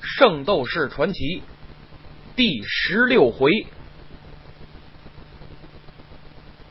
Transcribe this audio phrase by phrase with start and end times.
[0.00, 1.18] 圣斗士传奇》
[2.34, 3.66] 第十六回：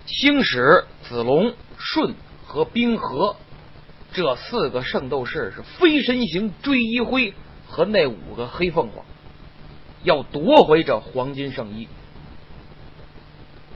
[0.08, 2.16] 星矢、子龙、舜
[2.46, 3.36] 和冰河
[4.12, 7.36] 这四个圣斗士是飞身行追一辉
[7.68, 9.06] 和那五个黑凤凰，
[10.04, 11.88] 要夺回这黄金圣衣。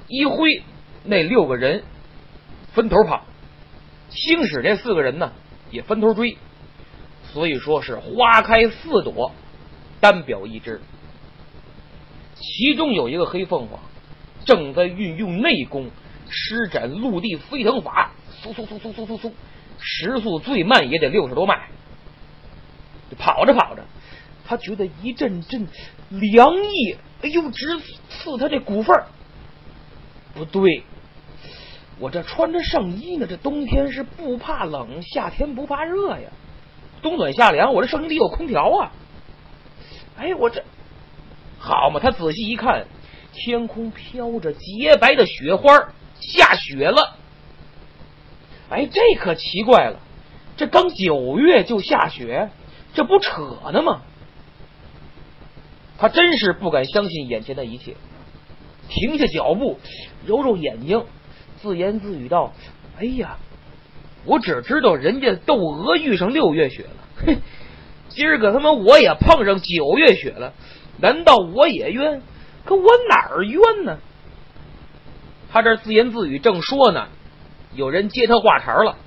[0.07, 0.63] 一辉
[1.03, 1.83] 那六个人
[2.73, 3.25] 分头跑，
[4.09, 5.31] 星矢这四个人呢
[5.69, 6.39] 也分头追，
[7.31, 9.31] 所以说是花开四朵，
[10.03, 10.81] 单表一只。
[12.35, 13.79] 其中有一个黑凤凰
[14.43, 15.89] 正在运用内功
[16.29, 18.11] 施展陆地飞腾法，
[18.43, 19.31] 嗖嗖嗖嗖嗖嗖嗖，
[19.79, 21.69] 时速最慢也得六十多迈。
[23.17, 23.85] 跑着跑着，
[24.45, 25.69] 他觉得一阵阵
[26.09, 27.79] 凉意，哎呦，直
[28.09, 28.93] 刺他这骨缝。
[30.33, 30.83] 不对，
[31.97, 36.29] 我这穿着上衣呢，这冬天是不怕冷，夏天不怕热呀，
[37.01, 38.91] 冬暖夏凉，我这上衣里有空调啊。
[40.17, 40.63] 哎，我这
[41.57, 41.99] 好嘛？
[41.99, 42.85] 他仔细一看，
[43.33, 45.71] 天空飘着洁白的雪花，
[46.19, 47.17] 下雪了。
[48.69, 49.99] 哎，这可奇怪了，
[50.57, 52.49] 这刚九月就下雪，
[52.93, 54.01] 这不扯呢吗？
[55.97, 57.95] 他真是不敢相信眼前的一切。
[58.89, 59.79] 停下脚步，
[60.25, 61.05] 揉揉眼睛，
[61.61, 62.51] 自言自语道
[62.99, 63.37] ：“哎呀，
[64.25, 67.37] 我只知道人家窦娥遇上六月雪了，哼，
[68.13, 70.53] 今儿个他妈我也碰上九月雪了，
[70.99, 72.21] 难道我也冤？
[72.63, 73.97] 可我哪儿冤呢？”
[75.51, 77.07] 他这自言自语正说呢，
[77.73, 78.97] 有人接他话茬了。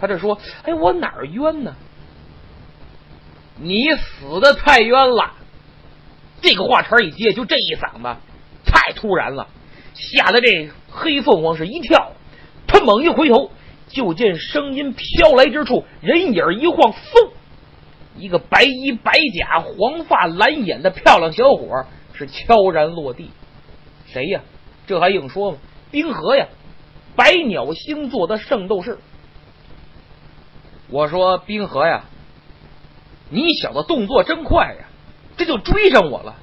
[0.00, 1.76] 他这说：“哎，我哪儿冤呢？
[3.58, 5.34] 你死的太冤了。”
[6.42, 8.20] 这个话茬一接，就这一嗓子。
[8.64, 9.48] 太突然了，
[9.94, 12.12] 吓得这黑凤凰是一跳，
[12.66, 13.50] 他猛一回头，
[13.88, 17.30] 就见声音飘来之处，人影一晃，嗖，
[18.16, 23.30] 一个白衣白甲、黄发蓝眼的漂亮小伙是悄然落地。
[24.06, 24.42] 谁呀？
[24.86, 25.58] 这还用说吗？
[25.90, 26.48] 冰河呀，
[27.16, 28.98] 百鸟星座的圣斗士。
[30.88, 32.04] 我说冰河呀，
[33.30, 34.86] 你小子动作真快呀，
[35.36, 36.36] 这就追上我了。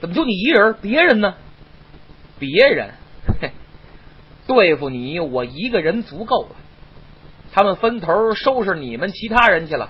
[0.00, 0.74] 怎么就你一人？
[0.80, 1.34] 别人呢？
[2.38, 2.90] 别人，
[3.40, 3.50] 嘿，
[4.46, 6.56] 对付你，我一个人足够了。
[7.52, 9.88] 他们分头收拾你们其他人去了，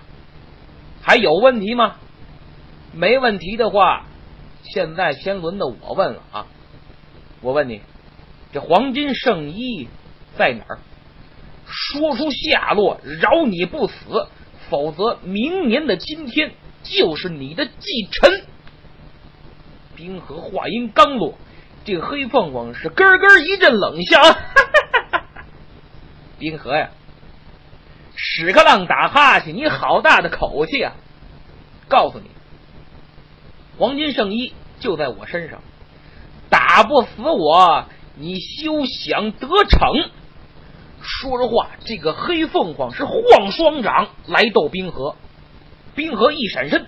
[1.07, 1.97] 还有问题吗？
[2.93, 4.07] 没问题的话，
[4.65, 6.47] 现在先轮到我问了啊！
[7.41, 7.81] 我问你，
[8.53, 9.89] 这黄金圣衣
[10.37, 10.79] 在哪儿？
[11.67, 14.27] 说出下落，饶你不死，
[14.69, 18.43] 否则明年的今天就是你的忌辰。
[19.95, 21.35] 冰河话音刚落，
[21.85, 24.23] 这个黑凤凰是咯咯一阵冷笑。
[24.23, 25.45] 哈哈哈
[26.39, 26.91] 冰河呀，
[28.17, 30.95] 屎壳郎打哈欠，你好大的口气啊！
[31.87, 32.31] 告诉你，
[33.79, 35.61] 黄金圣衣就在我身上，
[36.49, 37.85] 打不死我，
[38.15, 40.11] 你休想得逞。
[41.03, 45.15] 说着话，这个黑凤凰是晃双掌来斗冰河，
[45.95, 46.87] 冰河一闪身，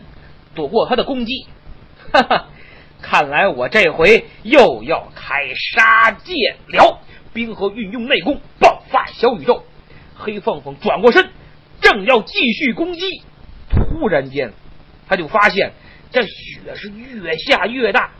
[0.54, 1.46] 躲过他的攻击。
[2.12, 2.46] 哈哈。
[3.00, 6.98] 看来我这回又要开杀戒了。
[7.32, 9.62] 冰河运用内功爆发小宇宙，
[10.18, 11.30] 黑凤凰转过身，
[11.80, 13.22] 正要继续攻击，
[13.70, 14.52] 突然间
[15.08, 15.72] 他就发现
[16.10, 18.10] 这雪是越下越大，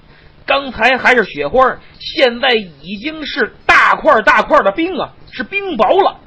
[0.47, 6.21] 刚才还是雪花，现在已经是大块大块的冰啊，是冰雹了，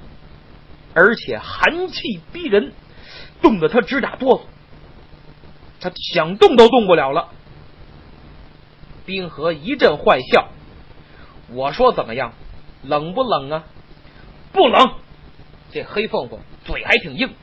[0.94, 2.74] 而且寒气逼人，
[3.42, 4.44] 冻得他直打哆嗦，
[5.80, 7.30] 他想动都动不了了。
[9.06, 10.50] 冰河一阵坏笑，
[11.50, 12.34] 我说怎么样，
[12.84, 13.64] 冷不冷啊？
[14.52, 14.92] 不冷。
[15.72, 17.34] 这黑凤凰嘴还挺硬。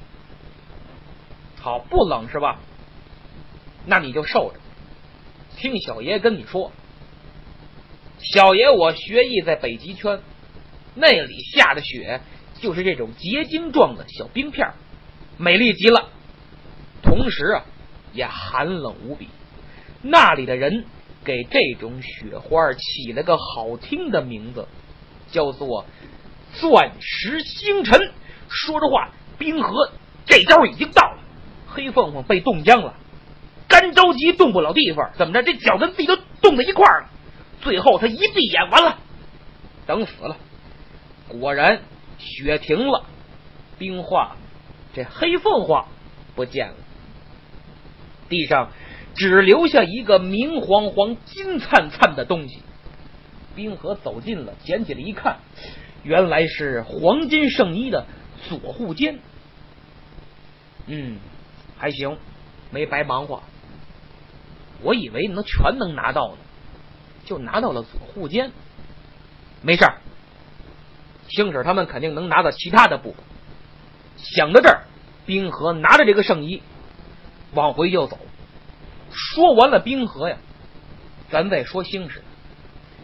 [1.61, 2.61] 好，不冷是吧？
[3.87, 4.61] 那你就受着，
[5.57, 6.71] 听小爷跟你说。
[8.19, 10.21] 小爷我学艺在北极圈，
[10.95, 12.21] 那里下的雪
[12.61, 14.73] 就是这种结晶状的小冰片，
[15.37, 16.11] 美丽极了，
[17.03, 17.65] 同时啊
[18.13, 19.29] 也寒冷无比。
[20.03, 20.85] 那里的人。
[21.25, 24.67] 给这种雪花起了个好听的名字，
[25.31, 25.85] 叫做
[26.55, 28.13] “钻石星辰”。
[28.49, 29.93] 说着话，冰河
[30.25, 31.19] 这招已经到了，
[31.67, 32.95] 黑凤凰被冻僵了，
[33.69, 35.43] 干着急动不了地方，怎么着？
[35.43, 37.09] 这脚跟地都冻在一块儿了。
[37.61, 38.99] 最后他一闭眼，完了，
[39.87, 40.37] 等死了。
[41.29, 41.83] 果然，
[42.19, 43.05] 雪停了，
[43.79, 44.37] 冰化了，
[44.95, 45.87] 这黑凤凰
[46.35, 46.75] 不见了，
[48.29, 48.71] 地上。
[49.15, 52.63] 只留下一个明晃晃、金灿灿的东西。
[53.57, 55.39] 冰河走近了，捡起来一看，
[56.03, 58.07] 原来是黄金圣衣的
[58.49, 59.19] 左护肩。
[60.87, 61.19] 嗯，
[61.77, 62.19] 还行，
[62.71, 63.43] 没白忙活。
[64.83, 66.39] 我以为能全能拿到呢，
[67.25, 68.53] 就拿到了左护肩。
[69.61, 69.99] 没事儿，
[71.29, 73.25] 星矢他们肯定能拿到其他的部分。
[74.17, 74.85] 想到这儿，
[75.27, 76.63] 冰河拿着这个圣衣
[77.55, 78.19] 往回就走。
[79.11, 80.39] 说完了冰河呀，
[81.31, 82.23] 咱再说星矢。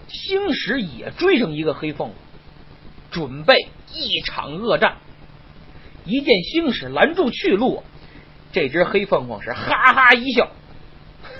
[0.06, 2.16] 星矢也追上一个黑凤凰，
[3.14, 4.96] 准备一场恶战。
[6.04, 7.84] 一见星矢拦住去路，
[8.52, 10.50] 这只黑凤凰是哈哈一笑，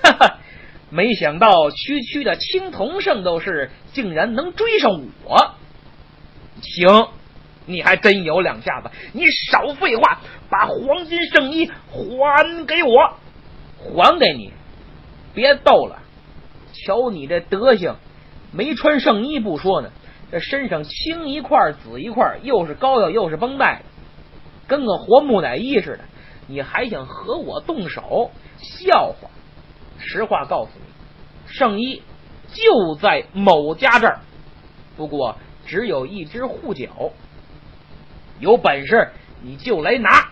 [0.01, 0.37] 哈哈，
[0.89, 5.55] 没想到区区的青铜圣斗士竟然能追上我。
[6.61, 7.09] 行，
[7.65, 8.89] 你还真有两下子。
[9.11, 13.17] 你少废话，把黄金圣衣还给我，
[13.77, 14.51] 还给你。
[15.33, 16.01] 别逗了，
[16.73, 17.97] 瞧你这德行，
[18.53, 19.91] 没穿圣衣不说呢，
[20.31, 23.83] 这身上青一块紫一块，又是膏药又是绷带。
[24.67, 25.99] 跟个活木乃伊似的，
[26.47, 28.31] 你还想和我动手？
[28.57, 29.29] 笑话！
[29.99, 30.81] 实话告诉你，
[31.47, 32.01] 圣衣
[32.51, 34.19] 就在某家这儿，
[34.97, 37.11] 不过只有一只护脚。
[38.39, 39.11] 有本事
[39.41, 40.29] 你就来拿！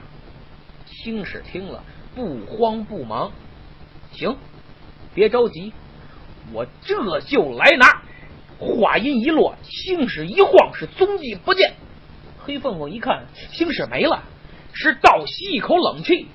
[0.86, 1.84] 青史听了
[2.16, 3.32] 不慌不忙，
[4.12, 4.36] 行，
[5.14, 5.74] 别着急，
[6.52, 8.02] 我这就来拿。
[8.60, 11.74] 话音一落，星矢一晃，是踪迹不见。
[12.40, 14.24] 黑凤凰一看，星矢没了，
[14.74, 16.28] 是倒吸一口冷气。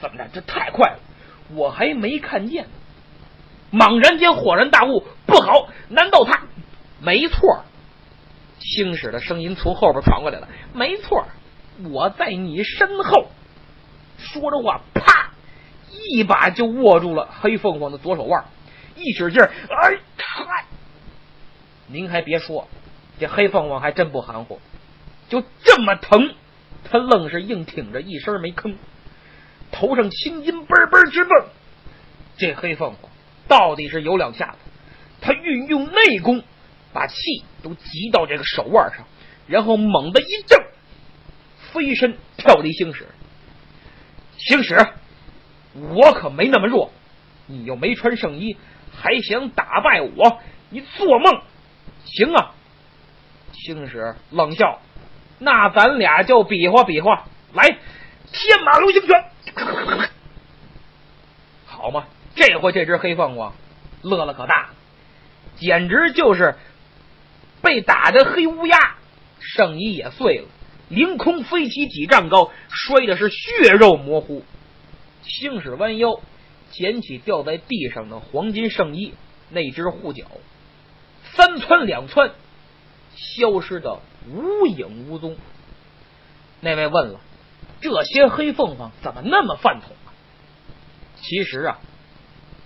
[0.00, 0.28] 怎么着？
[0.32, 0.98] 这太快了，
[1.54, 2.66] 我还没看见。
[3.70, 5.68] 猛然间恍然大悟，不好！
[5.88, 6.42] 难道他？
[7.00, 7.64] 没错。
[8.58, 10.48] 星矢的声音从后边传过来了。
[10.74, 11.26] 没错，
[11.90, 13.28] 我在你身后。
[14.18, 15.30] 说着话，啪，
[15.90, 18.44] 一把就握住了黑凤凰的左手腕，
[18.96, 20.64] 一使劲，哎，嗨！
[21.92, 22.68] 您还别说，
[23.18, 24.60] 这黑凤凰还真不含糊。
[25.28, 26.34] 就这么疼，
[26.84, 28.76] 他愣是硬挺着一声没吭，
[29.72, 31.46] 头上青筋嘣嘣直蹦。
[32.36, 33.10] 这黑凤凰
[33.48, 34.58] 到底是有两下子，
[35.20, 36.44] 他运用内功，
[36.92, 37.16] 把气
[37.62, 39.06] 都集到这个手腕上，
[39.48, 40.62] 然后猛地一挣，
[41.72, 43.06] 飞身跳离星矢。
[44.38, 44.94] 星矢，
[45.74, 46.92] 我可没那么弱，
[47.46, 48.56] 你又没穿圣衣，
[48.92, 50.38] 还想打败我？
[50.72, 51.42] 你做梦！
[52.12, 52.52] 行啊，
[53.52, 54.80] 星矢冷笑。
[55.38, 57.24] 那咱俩就比划比划，
[57.54, 59.30] 来，天马流星拳，
[61.64, 62.04] 好嘛？
[62.34, 63.54] 这回这只黑凤凰
[64.02, 64.70] 乐了可大，
[65.56, 66.56] 简直就是
[67.62, 68.96] 被打的黑乌鸦，
[69.40, 70.48] 圣衣也碎了，
[70.88, 74.44] 凌空飞起几丈高，摔的是血肉模糊。
[75.22, 76.20] 星矢弯腰
[76.70, 79.14] 捡起掉在地上的黄金圣衣，
[79.48, 80.24] 那只护脚
[81.40, 82.32] 三窜两窜，
[83.16, 84.00] 消失的。
[84.28, 85.38] 无影无踪。
[86.60, 87.20] 那位问了
[87.80, 90.12] ：“这些黑凤凰怎么那么饭桶啊？”
[91.16, 91.78] 其实啊，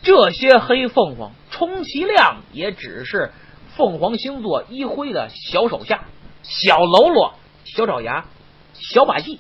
[0.03, 3.31] 这些黑凤凰充其量也只是
[3.77, 6.07] 凤凰星座一辉的小手下、
[6.43, 7.35] 小喽啰、
[7.65, 8.25] 小爪牙、
[8.73, 9.39] 小把戏，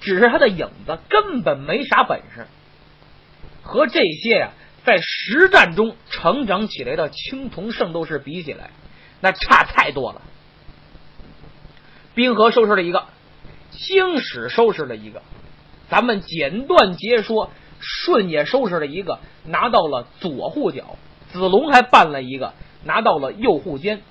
[0.00, 2.46] 只是他的影子根本没啥本事。
[3.62, 4.52] 和这些呀，
[4.86, 8.70] 在实战中成长起来的青铜圣斗士比起来，
[9.20, 10.22] 那差太多了。
[12.14, 13.06] 冰河收拾了一个，
[13.72, 15.22] 星矢收拾了一个，
[15.90, 17.50] 咱们简短截说，
[17.80, 20.96] 舜也收拾了一个，拿到了左护脚，
[21.32, 24.02] 子龙还办了一个，拿到了右护肩。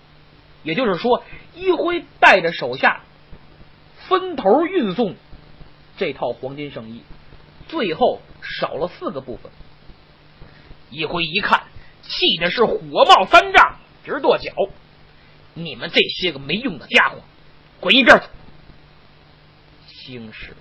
[0.62, 1.24] 也就是说，
[1.56, 3.04] 一辉带着手下
[4.10, 5.16] 分头运送
[5.96, 7.02] 这套黄金圣衣，
[7.70, 9.50] 最后少了四个部分。
[10.96, 11.64] 一辉一看，
[12.02, 14.54] 气的是火冒三丈，直跺脚
[15.54, 17.18] ：“你们这些个没用的家伙！”
[17.82, 18.26] 滚一边去！
[19.88, 20.56] 星矢、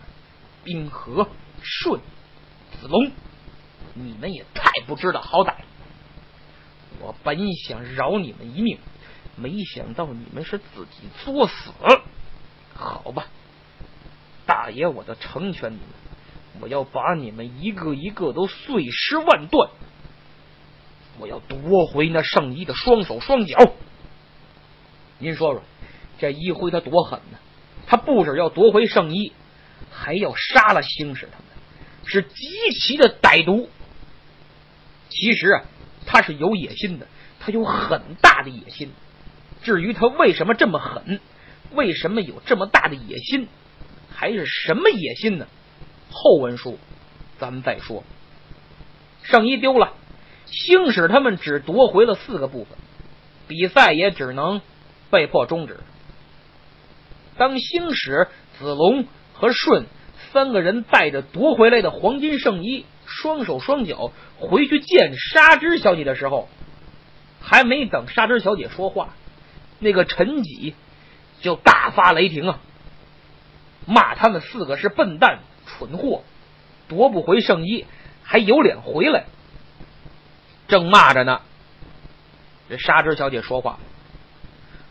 [0.64, 1.28] 冰河、
[1.62, 2.00] 顺、
[2.80, 3.12] 子龙，
[3.94, 5.64] 你们也太不知道好歹了！
[7.00, 8.78] 我本想饶你们一命，
[9.36, 11.70] 没想到你们是自己作死。
[12.74, 13.26] 好吧，
[14.46, 15.86] 大爷，我就成全你们，
[16.60, 19.70] 我要把你们一个一个都碎尸万段！
[21.18, 23.56] 我要夺回那圣衣的双手双脚！
[25.18, 25.62] 您说说。
[26.16, 27.38] 这一辉他多狠呢！
[27.88, 29.32] 他不止要夺回圣衣，
[29.90, 31.46] 还要杀了星矢他们，
[32.06, 32.46] 是极
[32.80, 33.68] 其的歹毒。
[35.08, 35.64] 其实啊，
[36.06, 37.08] 他是有野心的，
[37.40, 38.92] 他有很大的野心。
[39.64, 41.20] 至于他为什么这么狠，
[41.72, 43.48] 为什么有这么大的野心，
[44.14, 45.48] 还是什么野心呢？
[46.12, 46.78] 后文书
[47.40, 48.04] 咱们再说。
[49.24, 49.94] 圣衣丢了，
[50.54, 52.78] 星矢他们只夺回了四个部分，
[53.48, 54.60] 比赛也只能
[55.10, 55.80] 被迫终止。
[57.36, 59.86] 当星矢、子龙和舜
[60.32, 66.48] 三个人带着夺回来的黄金圣衣，双手双脚回去见纱织小姐的时候，
[67.40, 69.14] 还没等纱织小姐说话，
[69.80, 70.74] 那个陈吉
[71.40, 72.60] 就大发雷霆啊，
[73.86, 76.22] 骂他们四个是笨蛋、蠢货，
[76.86, 77.84] 夺不回圣衣，
[78.22, 79.24] 还有脸回来。
[80.66, 81.42] 正骂着呢，
[82.70, 83.78] 这纱织小姐说话：“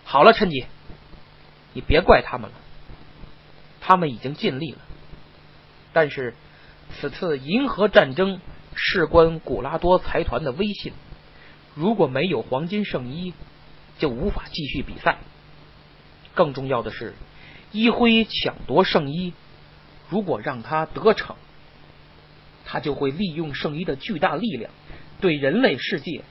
[0.05, 0.67] 好了，陈吉，
[1.73, 2.55] 你别怪他们了，
[3.81, 4.77] 他们已经尽力了。
[5.91, 6.35] 但是
[6.91, 8.39] 此次银河战争
[8.75, 10.93] 事关古拉多财团的威信，
[11.73, 13.33] 如果没有黄金圣衣，
[13.97, 15.17] 就无法继续比赛。
[16.35, 17.15] 更重要的是，
[17.71, 19.33] 一辉抢夺圣衣，
[20.09, 21.35] 如果让他得逞，
[22.63, 24.69] 他就会利用圣衣的巨大力量。”
[25.23, 26.21] 对人类世界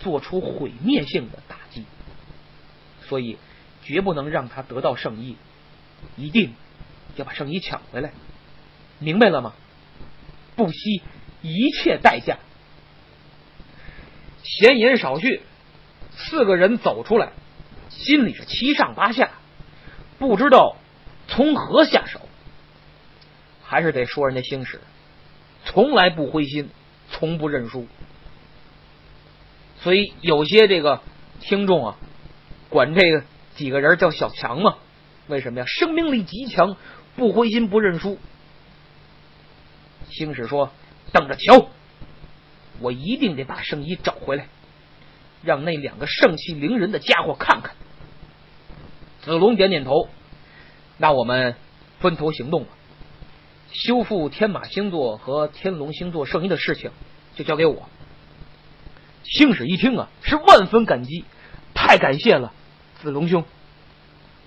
[0.00, 1.84] 做出毁灭性的打击，
[3.06, 3.38] 所以
[3.84, 5.36] 绝不能让他得到圣衣，
[6.16, 6.52] 一定
[7.14, 8.12] 要把圣衣抢回来，
[8.98, 9.54] 明白了吗？
[10.56, 11.02] 不惜
[11.42, 12.38] 一切代价。
[14.42, 15.42] 闲言少叙，
[16.16, 17.30] 四个人走出来，
[17.88, 19.30] 心里是七上八下，
[20.18, 20.76] 不知道
[21.28, 22.20] 从何下手。
[23.62, 24.80] 还是得说人家星矢，
[25.64, 26.70] 从来不灰心，
[27.12, 27.86] 从不认输。
[29.84, 31.02] 所以有些这个
[31.40, 31.96] 听众啊，
[32.70, 33.22] 管这个
[33.54, 34.76] 几个人叫小强嘛？
[35.26, 35.66] 为什么呀？
[35.66, 36.76] 生命力极强，
[37.16, 38.18] 不灰心，不认输。
[40.08, 40.70] 星矢说
[41.12, 41.68] ：“等着瞧，
[42.80, 44.48] 我一定得把圣衣找回来，
[45.42, 47.74] 让那两个盛气凌人的家伙看看。”
[49.20, 50.08] 子龙点点头，
[50.96, 51.56] 那我们
[52.00, 52.70] 分头行动吧。
[53.70, 56.90] 修复天马星座和天龙星座圣衣的事情，
[57.36, 57.86] 就交给我。
[59.24, 61.24] 星矢一听啊，是万分感激，
[61.74, 62.52] 太感谢了，
[63.00, 63.44] 子龙兄。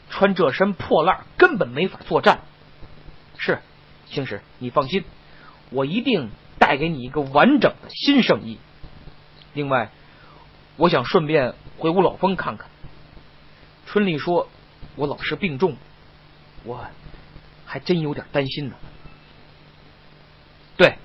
[0.10, 2.41] 穿这身破烂根本没法作战。
[3.38, 3.60] 是，
[4.05, 5.03] 星矢，你放心，
[5.72, 6.29] 我一定
[6.60, 8.60] 带给你一个完整的新圣衣。
[9.53, 9.89] 另外，
[10.77, 12.69] 我想顺便回五老峰看看。
[13.86, 14.48] 春丽说，
[14.96, 15.75] 我老师病重，
[16.63, 16.86] 我
[17.65, 18.75] 还真有点担心呢。
[20.77, 20.98] 对，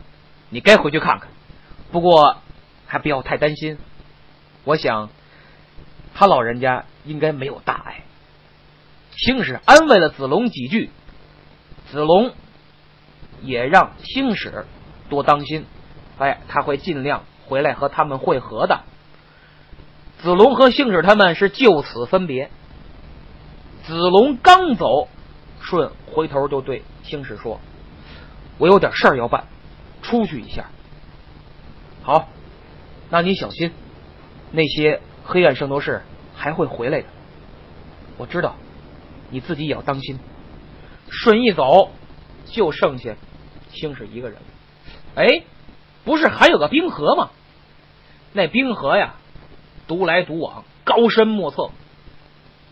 [0.51, 1.29] 你该回去看看。
[1.91, 2.37] 不过。
[2.93, 3.79] 还不要太担心，
[4.65, 5.09] 我想
[6.13, 8.05] 他老人家应该没有大碍。
[9.17, 10.91] 星矢安慰了子龙几句，
[11.91, 12.35] 子龙
[13.41, 14.67] 也让星矢
[15.09, 15.65] 多当心，
[16.19, 18.83] 哎，他会尽量回来和他们会合的。
[20.19, 22.51] 子龙和星矢他们是就此分别。
[23.85, 25.09] 子龙刚走，
[25.63, 27.59] 舜回头就对星矢说
[28.61, 29.47] ：“我有点事儿要办，
[30.03, 30.67] 出去一下。”
[32.05, 32.29] 好。
[33.13, 33.73] 那你小心，
[34.53, 36.01] 那些黑暗圣斗士
[36.35, 37.07] 还会回来的。
[38.17, 38.57] 我知道，
[39.29, 40.19] 你自己也要当心。
[41.11, 41.91] 顺一走，
[42.47, 43.15] 就剩下
[43.71, 44.39] 星矢一个人。
[45.15, 45.43] 哎，
[46.05, 47.29] 不是还有个冰河吗？
[48.33, 49.17] 那冰河呀，
[49.87, 51.71] 独来独往，高深莫测，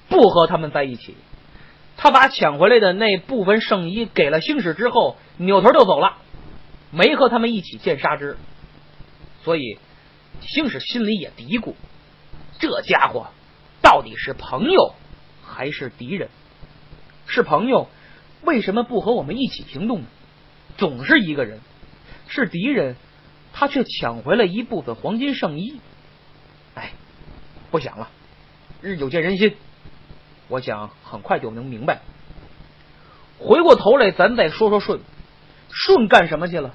[0.09, 1.17] 不和他们在一起。
[1.99, 6.17] 他把抢回来的那部分圣衣给了星矢之后，扭头就走了，
[6.91, 8.39] 没和他们一起见杀之。
[9.43, 9.77] 所以。
[10.41, 11.75] 兴是心里也嘀咕：
[12.59, 13.29] 这家伙
[13.83, 14.95] 到底是朋友
[15.45, 16.29] 还是敌人？
[17.27, 17.89] 是朋友，
[18.43, 20.07] 为什么不和我们一起行动呢？
[20.77, 21.61] 总是一个人。
[22.29, 22.97] 是敌人，
[23.53, 25.81] 他却抢回了一部分黄金圣衣。
[26.75, 26.93] 哎，
[27.71, 28.09] 不想了，
[28.81, 29.57] 日久见人心。
[30.47, 32.03] 我想很快就能明白。
[33.39, 35.01] 回过头来，咱再说说舜。
[35.73, 36.75] 舜干什么去了？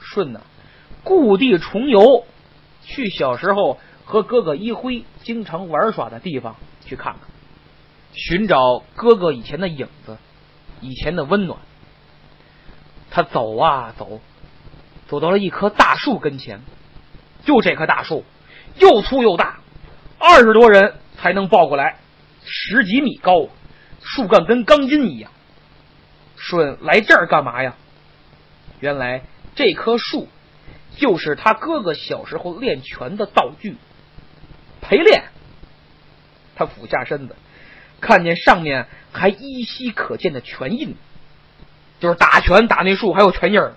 [0.00, 0.40] 舜呢，
[1.04, 2.26] 故地重游。
[2.88, 7.28] 去小时候和哥哥一辉经常玩耍的地方去看看，
[8.14, 10.16] 寻找哥哥以前的影子，
[10.80, 11.60] 以前的温暖。
[13.10, 14.20] 他走啊走，
[15.06, 16.62] 走到了一棵大树跟前。
[17.44, 18.24] 就这棵大树，
[18.76, 19.60] 又粗又大，
[20.18, 21.98] 二十多人才能抱过来，
[22.44, 23.48] 十几米高，
[24.02, 25.30] 树干跟钢筋一样。
[26.36, 27.76] 顺来这儿干嘛呀？
[28.80, 30.26] 原来这棵树。
[30.98, 33.76] 就是他哥哥小时候练拳的道具，
[34.82, 35.24] 陪练。
[36.54, 37.36] 他俯下身子，
[38.00, 40.96] 看见上面还依稀可见的拳印，
[42.00, 43.74] 就是打拳打那树还有拳印儿。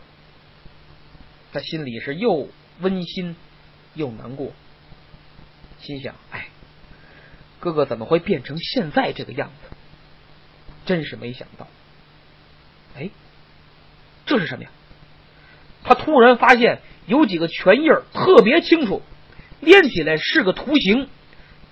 [1.53, 2.49] 他心里是又
[2.79, 3.35] 温馨
[3.93, 4.51] 又难过，
[5.79, 6.47] 心想：哎，
[7.59, 9.75] 哥哥怎么会变成现在这个样子？
[10.85, 11.67] 真是没想到。
[12.97, 13.11] 哎，
[14.25, 14.71] 这是什么呀？
[15.83, 16.81] 他突然发现。
[17.07, 19.01] 有几个拳印特别清楚，
[19.59, 21.09] 连起来是个图形。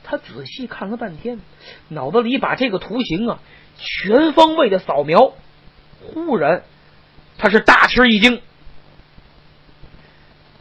[0.03, 1.39] 他仔细看了半天，
[1.87, 3.39] 脑子里把这个图形啊
[3.77, 5.33] 全方位的扫描，
[6.01, 6.63] 忽然
[7.37, 8.41] 他是大吃一惊。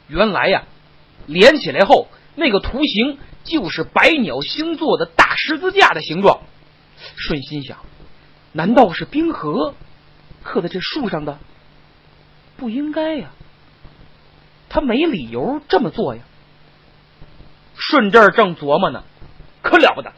[0.07, 0.65] 原来呀，
[1.27, 6.43] 连起来后，那个图形就是百鸟星座的大十字架的形状。
[7.17, 7.79] 顺心想，
[8.53, 9.75] 难道是冰河
[10.45, 11.39] 刻在这树上的？
[12.59, 13.31] 不应该呀，
[14.69, 16.23] 他没理由这么做呀。
[17.77, 19.05] 顺这儿正琢磨呢，
[19.63, 20.13] 可了不得！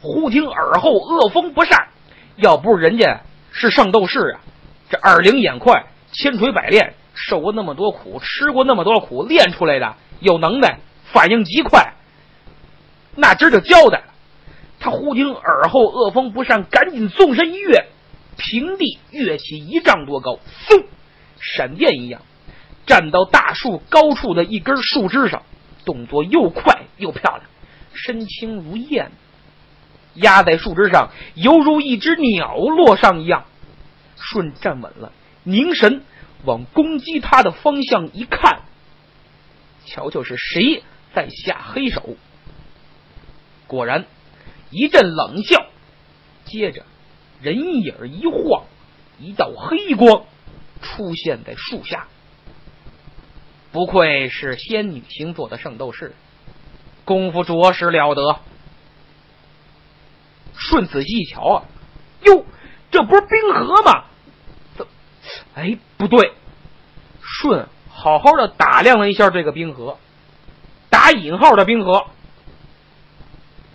[0.00, 1.88] 忽听耳后恶风不善，
[2.36, 3.20] 要不是人家
[3.52, 4.40] 是圣斗士啊，
[4.88, 10.78] 这耳灵眼快，千锤百炼，受过那么多苦，吃过那么多苦，练出来的有能耐，
[11.12, 11.92] 反应极快，
[13.14, 14.14] 那今儿就交代了。
[14.80, 17.86] 他忽听耳后恶风不善，赶紧纵身一跃，
[18.38, 20.38] 平地跃起一丈多高，
[20.68, 20.84] 嗖，
[21.44, 22.22] 闪电一样
[22.86, 25.42] 站到大树高处的一根树枝上。
[25.84, 27.42] 动作又快又漂亮，
[27.92, 29.12] 身轻如燕，
[30.14, 33.44] 压在树枝上，犹如一只鸟落上一样。
[34.16, 36.02] 顺站稳了，凝神
[36.44, 38.62] 往攻击他的方向一看，
[39.84, 40.82] 瞧瞧是谁
[41.12, 42.16] 在下黑手。
[43.66, 44.06] 果然
[44.70, 45.66] 一阵冷笑，
[46.46, 46.86] 接着
[47.42, 48.64] 人影一晃，
[49.20, 50.24] 一道黑光
[50.84, 52.06] 出现在树下。
[53.72, 56.14] 不愧是仙女星座的圣斗士，
[57.04, 58.38] 功夫着实了得。
[60.56, 61.64] 顺仔细一瞧啊，
[62.22, 62.44] 哟，
[62.92, 64.04] 这不是冰河吗？
[65.54, 66.32] 哎，不对。
[67.20, 69.98] 顺好好的打量了一下这个冰河，
[70.90, 72.06] 打引号的冰河。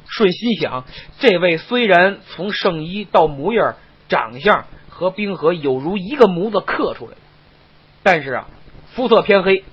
[0.07, 0.85] 顺心想，
[1.19, 3.75] 这位虽然从圣衣到模样、
[4.07, 4.65] 长相
[4.99, 7.17] 和冰河有如一个模子刻出来的，
[8.03, 8.49] 但是啊，
[8.93, 9.63] 肤色偏黑。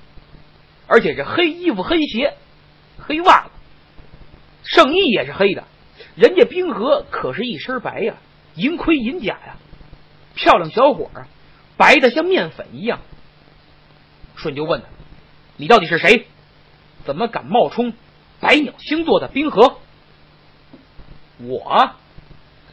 [0.86, 2.34] 而且是黑衣服、黑鞋、
[2.96, 3.50] 黑袜子，
[4.62, 5.64] 圣衣也是黑的。
[6.14, 8.14] 人家冰河可是一身白呀，
[8.54, 9.56] 银盔银甲呀，
[10.36, 11.26] 漂亮小伙啊，
[11.76, 13.00] 白的像面粉一样。
[14.36, 14.86] 舜就问他
[15.58, 16.28] ：“你到底是谁？
[17.04, 17.92] 怎么敢冒充
[18.38, 19.78] 百鸟星座的冰河？”
[21.42, 21.90] 我，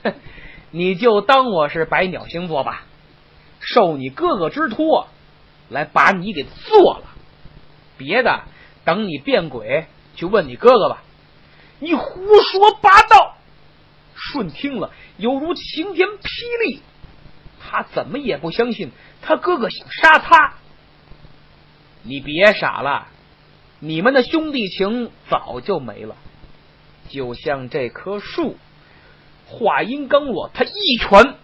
[0.03, 0.13] 哼
[0.75, 2.85] 你就当我是百鸟星座吧，
[3.59, 5.07] 受你哥哥之托，
[5.69, 7.13] 来把你给做了。
[7.95, 8.45] 别的，
[8.83, 11.03] 等你变鬼去问你哥哥吧。
[11.77, 13.37] 你胡说八道！
[14.15, 16.81] 顺听了犹如晴天霹雳，
[17.61, 18.89] 他怎么也不相信
[19.21, 20.55] 他哥哥想杀他。
[22.01, 23.09] 你别傻了，
[23.79, 26.15] 你们的兄弟情早就没了。
[27.09, 28.57] 就像这棵树，
[29.53, 31.35] 话音刚落，他一拳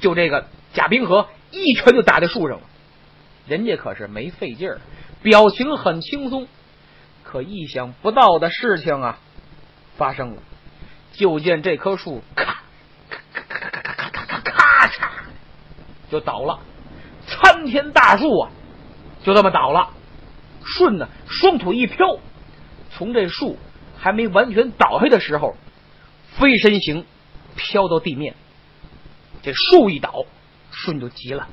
[0.00, 2.62] 就这个贾冰河一拳就打在树上了。
[3.46, 4.80] 人家可是没费劲儿。
[5.22, 6.48] 表情很轻松，
[7.22, 9.18] 可意想不到的事情啊
[9.96, 10.42] 发生了。
[11.12, 12.62] 就见这棵树咔
[13.30, 15.08] 咔咔咔咔咔咔咔咔嚓
[16.10, 16.60] 就倒了，
[17.26, 18.50] 参天大树啊
[19.22, 19.90] 就这么倒了。
[20.64, 22.18] 舜呢双腿一飘，
[22.90, 23.58] 从这树
[23.96, 25.56] 还没完全倒下的时候，
[26.36, 27.06] 飞身行
[27.56, 28.34] 飘到地面。
[29.42, 30.24] 这树一倒，
[30.72, 31.48] 舜就急了，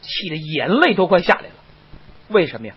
[0.00, 1.54] 气得眼泪都快下来了。
[2.28, 2.74] 为什么呀？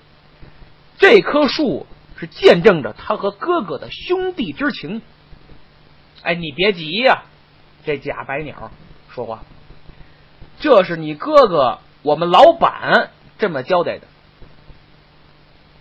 [0.98, 1.88] 这棵树
[2.20, 5.02] 是见证着他和哥哥的兄弟之情。
[6.22, 7.24] 哎，你别急呀，
[7.86, 8.72] 这假白鸟
[9.10, 9.44] 说话，
[10.60, 14.08] 这是你哥哥，我们老板这么交代的。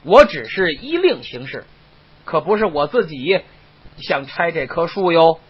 [0.03, 1.67] 我只是依令行事，
[2.25, 3.41] 可不是我自己
[3.99, 5.41] 想拆这棵树哟。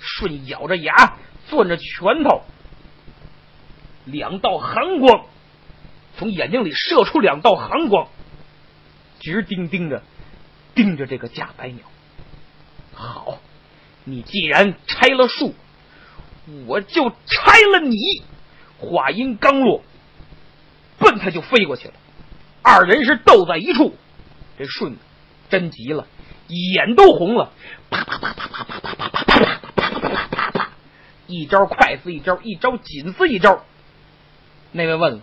[0.00, 1.16] 舜咬着牙，
[1.48, 2.42] 攥着拳头，
[4.04, 5.26] 两道寒光
[6.16, 8.08] 从眼睛里射出，两道寒光。
[9.20, 10.02] 直盯盯着，
[10.74, 11.84] 盯着这个假白鸟。
[12.94, 13.38] 好，
[14.04, 15.54] 你既然拆了树，
[16.66, 17.96] 我就拆了你。
[18.78, 19.82] 话音刚落，
[20.98, 21.94] 奔他就飞过去了。
[22.62, 23.96] 二人是斗在一处，
[24.56, 24.96] 这顺
[25.50, 26.06] 真急了，
[26.46, 27.52] 眼都红了，
[27.90, 29.67] 啪啪啪啪啪啪啪啪啪啪啪，
[31.28, 33.62] 一招快似一招，一招紧似一招。
[34.72, 35.20] 那位问了，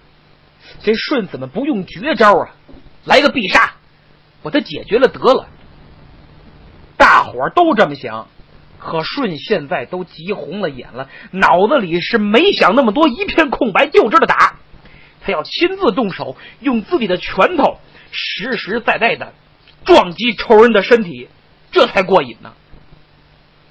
[0.81, 2.55] 这舜怎么不用绝招啊？
[3.03, 3.73] 来个必杀！
[4.41, 5.47] 把他解决了得了，
[6.97, 8.27] 大伙儿都这么想，
[8.79, 14.59] 可舜现在都急红了眼了，脑子里是没想那么多，一片空白，就知道打。
[15.21, 17.79] 他要亲自动手，用自己的拳头
[18.11, 19.33] 实实在在的
[19.83, 21.27] 撞击仇人的身体，
[21.71, 22.53] 这才过瘾呢。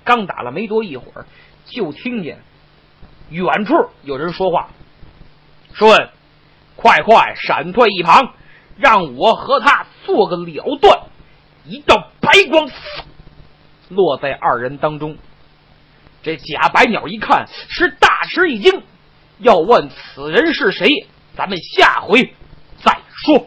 [0.02, 1.26] 刚打了没多一会儿，
[1.64, 2.42] 就听见
[3.30, 4.70] 远处有人说话
[5.74, 5.96] ：“说，
[6.76, 8.34] 快快闪退一旁。”
[8.76, 11.02] 让我和他做个了断。
[11.64, 12.68] 一道白光
[13.88, 15.16] 落在二人当中，
[16.24, 18.82] 这假白鸟一看是大吃一惊，
[19.38, 22.34] 要问此人是谁，咱们下回
[22.82, 23.46] 再说。